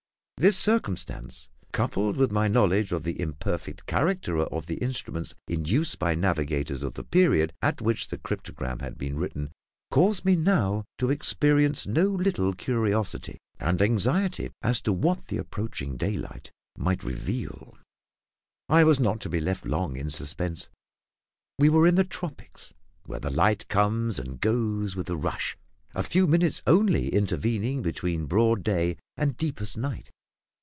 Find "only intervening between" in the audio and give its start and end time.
26.65-28.25